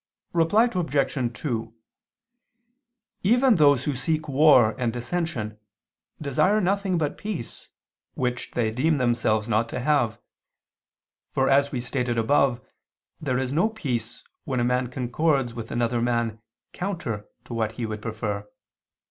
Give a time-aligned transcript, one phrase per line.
[0.33, 1.33] Reply Obj.
[1.41, 1.73] 2:
[3.21, 5.59] Even those who seek war and dissension,
[6.19, 7.69] desire nothing but peace,
[8.15, 10.17] which they deem themselves not to have.
[11.29, 12.61] For as we stated above,
[13.21, 16.39] there is no peace when a man concords with another man
[16.73, 18.47] counter to what he would prefer.